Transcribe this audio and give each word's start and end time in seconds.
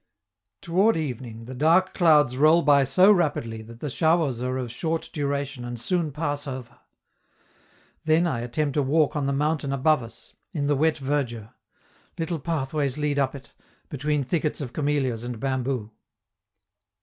Toward 0.61 0.97
evening 0.97 1.45
the 1.45 1.53
dark 1.53 1.93
clouds 1.93 2.35
roll 2.35 2.63
by 2.63 2.83
so 2.83 3.11
rapidly 3.11 3.61
that 3.61 3.81
the 3.81 3.89
showers 3.91 4.41
are 4.41 4.57
of 4.57 4.71
short 4.71 5.11
duration 5.13 5.63
and 5.63 5.79
soon 5.79 6.11
pass 6.11 6.47
over. 6.47 6.79
Then 8.05 8.25
I 8.25 8.39
attempt 8.39 8.75
a 8.77 8.81
walk 8.81 9.15
on 9.15 9.27
the 9.27 9.31
mountain 9.31 9.71
above 9.71 10.01
us, 10.01 10.33
in 10.53 10.65
the 10.65 10.75
wet 10.75 10.97
verdure: 10.97 11.53
little 12.17 12.39
pathways 12.39 12.97
lead 12.97 13.19
up 13.19 13.35
it, 13.35 13.53
between 13.89 14.23
thickets 14.23 14.59
of 14.59 14.73
camellias 14.73 15.21
and 15.23 15.39
bamboo. 15.39 15.91